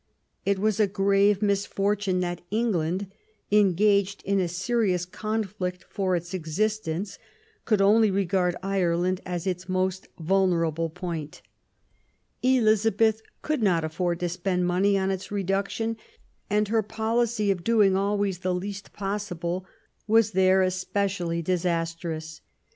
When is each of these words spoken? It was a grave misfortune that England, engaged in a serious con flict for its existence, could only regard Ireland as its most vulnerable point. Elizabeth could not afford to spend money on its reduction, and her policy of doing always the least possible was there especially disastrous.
It 0.47 0.57
was 0.57 0.79
a 0.79 0.87
grave 0.87 1.43
misfortune 1.43 2.21
that 2.21 2.41
England, 2.49 3.05
engaged 3.51 4.23
in 4.25 4.39
a 4.39 4.47
serious 4.47 5.05
con 5.05 5.43
flict 5.43 5.83
for 5.83 6.15
its 6.15 6.33
existence, 6.33 7.19
could 7.65 7.81
only 7.83 8.09
regard 8.09 8.55
Ireland 8.63 9.21
as 9.27 9.45
its 9.45 9.69
most 9.69 10.07
vulnerable 10.19 10.89
point. 10.89 11.43
Elizabeth 12.41 13.21
could 13.43 13.61
not 13.61 13.83
afford 13.83 14.19
to 14.21 14.29
spend 14.29 14.65
money 14.65 14.97
on 14.97 15.11
its 15.11 15.29
reduction, 15.31 15.97
and 16.49 16.67
her 16.69 16.81
policy 16.81 17.51
of 17.51 17.63
doing 17.63 17.95
always 17.95 18.39
the 18.39 18.55
least 18.55 18.93
possible 18.93 19.67
was 20.07 20.31
there 20.31 20.63
especially 20.63 21.43
disastrous. 21.43 22.41